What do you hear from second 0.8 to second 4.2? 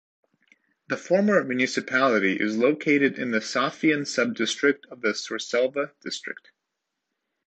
The former municipality is located in the Safien